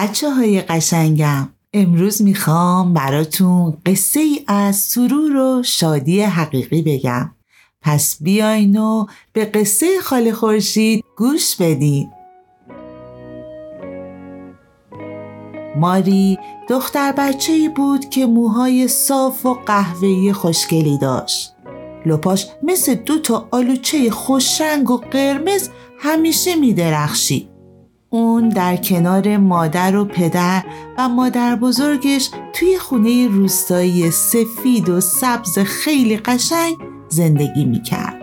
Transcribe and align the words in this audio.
بچه 0.00 0.30
های 0.30 0.60
قشنگم 0.60 1.48
امروز 1.72 2.22
می‌خوام 2.22 2.94
براتون 2.94 3.76
قصه 3.86 4.20
ای 4.20 4.40
از 4.46 4.76
سرور 4.76 5.36
و 5.36 5.62
شادی 5.62 6.20
حقیقی 6.20 6.82
بگم. 6.82 7.30
پس 7.82 8.16
بیاین 8.20 8.76
و 8.76 9.06
به 9.32 9.44
قصه 9.44 9.86
خاله 10.02 10.32
خورشید 10.32 11.04
گوش 11.16 11.56
بدین. 11.56 12.10
ماری 15.76 16.38
دختر 16.68 17.12
بچه 17.12 17.52
ای 17.52 17.68
بود 17.68 18.08
که 18.08 18.26
موهای 18.26 18.88
صاف 18.88 19.46
و 19.46 19.54
قهوه‌ای 19.54 20.32
خوشگلی 20.32 20.98
داشت. 20.98 21.54
لپاش 22.06 22.46
مثل 22.62 22.94
دو 22.94 23.18
تا 23.18 23.48
آلوچه 23.50 24.10
خوشرنگ 24.10 24.90
و 24.90 24.96
قرمز 24.96 25.68
همیشه 25.98 26.56
می 26.56 26.74
درخشید. 26.74 27.47
اون 28.10 28.48
در 28.48 28.76
کنار 28.76 29.36
مادر 29.36 29.96
و 29.96 30.04
پدر 30.04 30.64
و 30.98 31.08
مادر 31.08 31.56
بزرگش 31.56 32.30
توی 32.52 32.78
خونه 32.78 33.28
روستایی 33.28 34.10
سفید 34.10 34.88
و 34.88 35.00
سبز 35.00 35.58
خیلی 35.58 36.16
قشنگ 36.16 36.76
زندگی 37.08 37.64
می 37.64 37.82
کرد. 37.82 38.22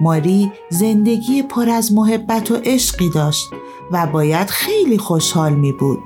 ماری 0.00 0.52
زندگی 0.68 1.42
پر 1.42 1.68
از 1.68 1.92
محبت 1.92 2.50
و 2.50 2.56
عشقی 2.64 3.10
داشت 3.10 3.46
و 3.90 4.06
باید 4.06 4.50
خیلی 4.50 4.98
خوشحال 4.98 5.52
می 5.52 5.72
بود. 5.72 5.98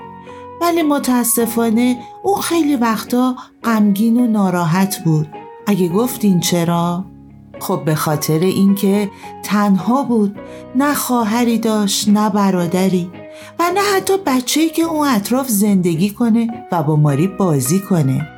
ولی 0.61 0.83
متاسفانه 0.83 1.99
او 2.23 2.37
خیلی 2.37 2.77
وقتا 2.77 3.37
غمگین 3.65 4.17
و 4.17 4.27
ناراحت 4.27 5.05
بود. 5.05 5.29
اگه 5.67 5.89
گفتین 5.89 6.41
چرا؟ 6.41 7.14
خب 7.61 7.83
به 7.85 7.95
خاطر 7.95 8.39
اینکه 8.39 9.11
تنها 9.43 10.03
بود 10.03 10.37
نه 10.75 10.95
خواهری 10.95 11.59
داشت 11.59 12.09
نه 12.09 12.31
برادری 12.31 13.11
و 13.59 13.63
نه 13.75 13.81
حتی 13.97 14.13
بچه‌ای 14.27 14.69
که 14.69 14.83
اون 14.83 15.09
اطراف 15.09 15.49
زندگی 15.49 16.11
کنه 16.11 16.67
و 16.73 16.83
با 16.83 16.97
ماری 16.97 17.27
بازی 17.27 17.81
کنه. 17.81 18.29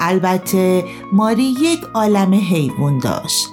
البته 0.00 0.84
ماری 1.12 1.54
یک 1.60 1.80
عالم 1.94 2.34
حیوان 2.34 2.98
داشت. 2.98 3.48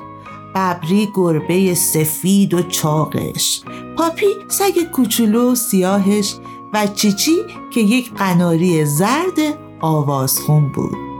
ببری 0.55 1.09
گربه 1.15 1.73
سفید 1.73 2.53
و 2.53 2.61
چاقش. 2.61 3.61
پاپی 3.97 4.25
سگ 4.47 4.91
کوچولو 4.91 5.51
و 5.51 5.55
سیاهش 5.55 6.35
و 6.73 6.87
چیچی 6.87 7.35
که 7.73 7.79
یک 7.79 8.13
قناری 8.13 8.85
زرد 8.85 9.39
آوازخون 9.81 10.71
بود. 10.71 11.12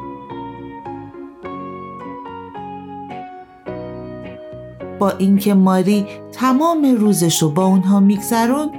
اینکه 5.09 5.53
ماری 5.53 6.05
تمام 6.31 6.95
روزش 6.99 7.41
رو 7.41 7.49
با 7.49 7.65
اونها 7.65 7.99
میگذرون 7.99 8.71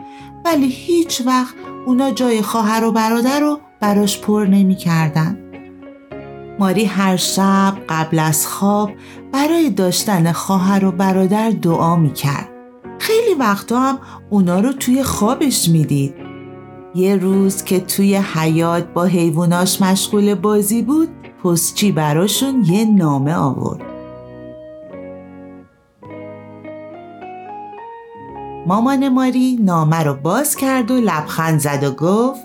ولی 0.45 0.69
هیچ 0.69 1.23
وقت 1.27 1.55
اونا 1.87 2.11
جای 2.11 2.43
خواهر 2.43 2.85
و 2.85 2.93
برادر 2.93 3.41
رو 3.41 3.61
براش 3.81 4.21
پر 4.21 4.47
نمی‌کردن. 4.51 5.39
ماری 6.59 6.85
هر 6.85 7.17
شب 7.17 7.75
قبل 7.89 8.19
از 8.19 8.47
خواب 8.47 8.91
برای 9.33 9.71
داشتن 9.71 10.33
خواهر 10.33 10.85
و 10.85 10.93
برادر 10.93 11.51
دعا 11.51 11.97
می‌کرد. 11.97 12.49
خیلی 12.99 13.35
وقتا 13.39 13.81
هم 13.81 13.99
اونا 14.31 14.61
رو 14.61 14.73
توی 14.73 15.03
خوابش 15.03 15.69
می‌دید. 15.69 16.15
یه 16.95 17.17
روز 17.17 17.65
که 17.65 17.81
توی 17.81 18.17
حیات 18.17 18.93
با 18.93 19.05
حیواناش 19.05 19.83
مشغول 19.83 20.35
بازی 20.35 20.83
بود 20.83 21.09
پستچی 21.45 21.93
براشون 21.93 22.65
یه 22.65 22.85
نامه 22.85 23.35
آورد. 23.35 23.94
مامان 28.67 29.09
ماری 29.09 29.59
نامه 29.61 30.03
رو 30.03 30.15
باز 30.15 30.57
کرد 30.57 30.91
و 30.91 30.95
لبخند 30.95 31.61
زد 31.61 31.85
و 31.85 31.91
گفت 31.91 32.41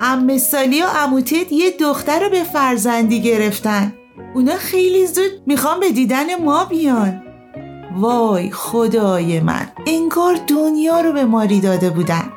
ام 0.00 0.38
سالی 0.38 0.82
و 0.82 0.86
اموتت 0.96 1.52
یه 1.52 1.70
دختر 1.80 2.20
رو 2.20 2.30
به 2.30 2.44
فرزندی 2.44 3.22
گرفتن. 3.22 3.92
اونا 4.34 4.56
خیلی 4.56 5.06
زود 5.06 5.30
می‌خوام 5.46 5.80
به 5.80 5.90
دیدن 5.90 6.44
ما 6.44 6.64
بیان. 6.64 7.22
وای 7.96 8.50
خدای 8.50 9.40
من 9.40 9.68
انگار 9.86 10.38
دنیا 10.46 11.00
رو 11.00 11.12
به 11.12 11.24
ماری 11.24 11.60
داده 11.60 11.90
بودن. 11.90 12.32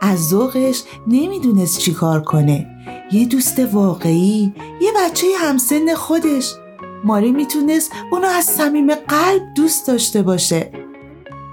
از 0.00 0.28
ذوقش 0.28 0.82
نمی‌دونست 1.06 1.78
چی 1.78 1.92
کار 1.92 2.20
کنه. 2.20 2.66
یه 3.12 3.24
دوست 3.24 3.58
واقعی 3.58 4.54
یه 4.80 4.90
بچه 4.96 5.26
همسن 5.38 5.94
خودش. 5.94 6.54
ماری 7.04 7.32
می‌تونست 7.32 7.92
اونو 8.12 8.26
از 8.26 8.44
صمیم 8.44 8.94
قلب 8.94 9.42
دوست 9.56 9.86
داشته 9.86 10.22
باشه. 10.22 10.87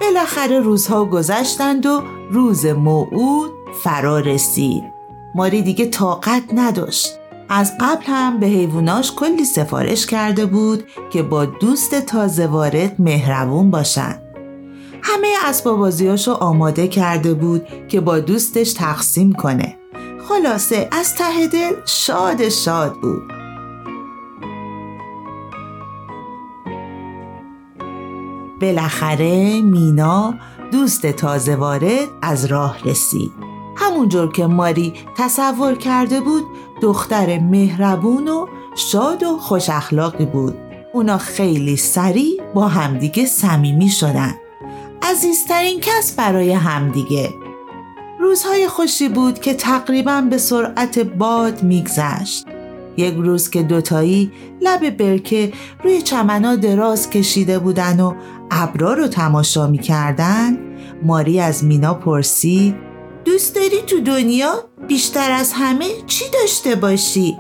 بالاخره 0.06 0.60
روزها 0.60 1.06
گذشتند 1.06 1.86
و 1.86 2.02
روز 2.32 2.66
موعود 2.66 3.52
فرا 3.84 4.20
رسید 4.20 4.84
ماری 5.36 5.62
دیگه 5.62 5.86
طاقت 5.86 6.44
نداشت. 6.54 7.10
از 7.50 7.74
قبل 7.80 8.04
هم 8.06 8.40
به 8.40 8.46
حیواناش 8.46 9.12
کلی 9.12 9.46
سفارش 9.46 10.06
کرده 10.06 10.46
بود 10.46 10.84
که 11.10 11.24
با 11.24 11.46
دوست 11.46 11.96
تازه 11.96 12.48
وارد 12.48 12.96
مهربون 13.00 13.72
باشن. 13.72 14.22
همه 15.02 15.28
اسباب 15.46 15.78
بازیاشو 15.78 16.32
آماده 16.32 16.88
کرده 16.88 17.34
بود 17.34 17.68
که 17.88 18.02
با 18.02 18.20
دوستش 18.20 18.74
تقسیم 18.74 19.34
کنه. 19.34 19.78
خلاصه 20.30 20.88
از 20.92 21.16
ته 21.16 21.48
دل 21.48 21.74
شاد 21.86 22.50
شاد 22.50 22.94
بود. 22.94 23.35
بالاخره 28.62 29.62
مینا 29.62 30.34
دوست 30.72 31.06
تازه 31.08 31.56
وارد 31.56 32.08
از 32.22 32.46
راه 32.46 32.78
رسید. 32.86 33.32
همونجور 33.78 34.32
که 34.32 34.46
ماری 34.46 34.94
تصور 35.18 35.76
کرده 35.76 36.22
بود 36.22 36.44
دختر 36.82 37.40
مهربون 37.40 38.28
و 38.28 38.48
شاد 38.76 39.24
و 39.24 39.38
خوش 39.38 39.70
اخلاقی 39.70 40.26
بود. 40.26 40.56
اونا 40.94 41.18
خیلی 41.18 41.78
سریع 41.78 42.42
با 42.54 42.68
همدیگه 42.68 43.26
صمیمی 43.26 43.90
شدن. 43.90 44.36
عزیزترین 45.02 45.80
کس 45.80 46.16
برای 46.16 46.52
همدیگه. 46.52 47.34
روزهای 48.20 48.68
خوشی 48.68 49.10
بود 49.10 49.40
که 49.40 49.54
تقریبا 49.54 50.22
به 50.22 50.38
سرعت 50.38 51.00
باد 51.00 51.64
میگذشت. 51.64 52.46
یک 52.98 53.14
روز 53.14 53.50
که 53.50 53.64
دوتایی 53.64 54.32
لب 54.62 54.90
برکه 54.90 55.54
روی 55.84 56.02
چمنا 56.02 56.56
دراز 56.56 57.10
کشیده 57.10 57.60
بودن 57.60 58.00
و 58.00 58.14
ابرا 58.52 58.94
رو 58.94 59.08
تماشا 59.08 59.68
می‌کردن 59.68 60.58
ماری 61.04 61.40
از 61.40 61.64
مینا 61.64 61.94
پرسید 61.94 62.76
دوست 63.26 63.56
داری 63.56 63.82
تو 63.88 64.00
دنیا 64.00 64.54
بیشتر 64.88 65.32
از 65.32 65.54
همه 65.54 65.86
چی 66.08 66.26
داشته 66.42 66.76
باشی؟ 66.76 67.38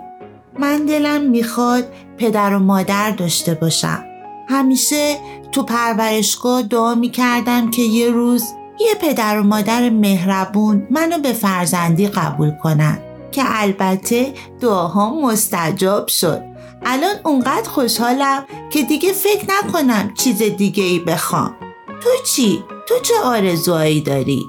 من 0.59 0.85
دلم 0.85 1.21
می‌خواد 1.21 1.83
پدر 2.17 2.53
و 2.53 2.59
مادر 2.59 3.11
داشته 3.11 3.53
باشم 3.53 4.03
همیشه 4.49 5.15
تو 5.51 5.63
پرورشگاه 5.63 6.61
دعا 6.61 6.95
می‌کردم 6.95 7.71
که 7.71 7.81
یه 7.81 8.09
روز 8.09 8.43
یه 8.79 8.95
پدر 9.01 9.39
و 9.39 9.43
مادر 9.43 9.89
مهربون 9.89 10.87
منو 10.91 11.19
به 11.19 11.33
فرزندی 11.33 12.07
قبول 12.07 12.51
کنن 12.51 12.97
که 13.35 13.43
البته 13.45 14.33
دعاها 14.61 15.13
مستجاب 15.21 16.07
شد 16.07 16.41
الان 16.85 17.15
اونقدر 17.25 17.69
خوشحالم 17.69 18.45
که 18.69 18.83
دیگه 18.83 19.13
فکر 19.13 19.45
نکنم 19.49 20.13
چیز 20.13 20.43
دیگه 20.43 20.83
ای 20.83 20.99
بخوام 20.99 21.55
تو 22.03 22.09
چی؟ 22.25 22.63
تو 22.87 22.95
چه 22.99 23.13
آرزوهایی 23.23 24.01
داری؟ 24.01 24.45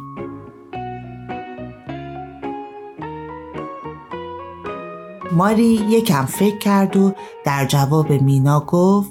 ماری 5.32 5.64
یکم 5.88 6.24
فکر 6.26 6.58
کرد 6.58 6.96
و 6.96 7.12
در 7.44 7.66
جواب 7.66 8.10
مینا 8.10 8.60
گفت 8.60 9.10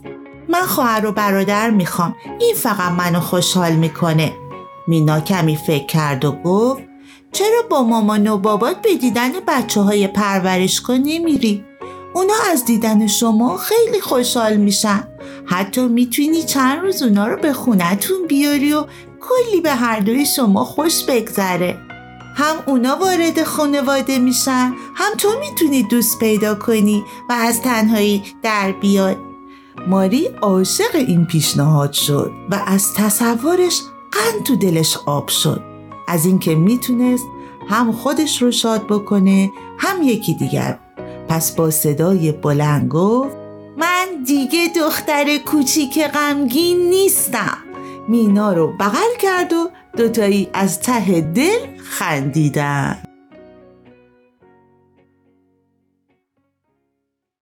من 0.50 0.62
خواهر 0.62 1.06
و 1.06 1.12
برادر 1.12 1.69
می‌خوام 1.69 2.16
این 2.40 2.56
فقط 2.56 2.92
منو 2.92 3.19
خوشحال 3.19 3.72
می‌کنه 3.72 4.34
مینا 4.88 5.19
کمی 5.19 5.56
فکر 5.56 5.86
کرد 5.86 6.25
و 6.25 6.31
گفت 6.31 6.83
چرا 7.36 7.62
با 7.70 7.84
مامان 7.84 8.28
و 8.28 8.38
بابات 8.38 8.82
به 8.82 8.96
دیدن 8.96 9.32
بچه 9.48 9.82
های 9.82 10.08
پرورشگاه 10.08 10.98
نمیری؟ 10.98 11.66
اونا 12.14 12.34
از 12.52 12.66
دیدن 12.66 13.08
شما 13.08 13.58
خیلی 13.58 14.02
خوشحال 14.02 14.58
میشن. 14.58 15.08
حتی 15.46 15.88
می‌تونی 15.88 16.44
چند 16.44 16.82
روز 16.82 17.04
اونا 17.04 17.28
رو 17.28 17.38
به 17.38 17.54
خونتون 17.54 18.28
بیاری 18.28 18.74
و 18.74 18.86
کلی 19.22 19.62
به 19.62 19.72
هر 19.72 20.00
دوی 20.00 20.26
شما 20.26 20.64
خوش 20.64 21.04
بگذره. 21.04 21.78
هم 22.36 22.56
اونا 22.66 22.96
وارد 22.96 23.44
خانواده 23.44 24.20
میشن 24.20 24.74
هم 24.96 25.14
تو 25.18 25.30
می‌تونی 25.40 25.84
دوست 25.84 26.20
پیدا 26.20 26.56
کنی 26.56 27.04
و 27.30 27.34
از 27.34 27.62
تنهایی 27.62 28.24
در 28.44 28.72
بیاد 28.72 29.18
ماری 29.88 30.30
عاشق 30.42 30.96
این 30.96 31.26
پیشنهاد 31.26 31.94
شد 31.94 32.32
و 32.52 32.64
از 32.66 32.94
تصورش 32.94 33.82
قند 34.12 34.44
تو 34.44 34.56
دلش 34.56 34.98
آب 35.06 35.28
شد. 35.28 35.75
از 36.07 36.25
اینکه 36.25 36.56
می‌تونست 36.56 37.25
هم 37.69 37.92
خودش 37.92 38.42
رو 38.42 38.52
شاد 38.52 38.88
بکنه 38.88 39.52
هم 39.78 40.04
یکی 40.04 40.34
دیگر. 40.34 40.80
پس 41.28 41.56
با 41.56 41.72
صدای 41.72 42.31
بلند 42.31 42.88
گفت 42.88 43.36
من 43.78 44.06
دیگه 44.28 44.68
دختر 44.75 45.38
کوچیک 45.38 46.07
غمگین 46.07 46.90
نیستم. 46.90 47.57
مینا 48.07 48.54
رو 48.54 48.68
بغل 48.80 49.18
کرد 49.19 49.54
و 49.54 49.69
دوتایی 49.98 50.50
از 50.54 50.80
ته 50.80 51.22
دل 51.22 51.60
خندیدن. 51.78 53.05